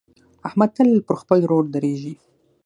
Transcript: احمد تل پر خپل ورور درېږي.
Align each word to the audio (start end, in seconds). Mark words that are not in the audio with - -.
احمد 0.47 0.69
تل 0.75 0.89
پر 1.07 1.15
خپل 1.21 1.39
ورور 1.41 1.65
درېږي. 1.75 2.13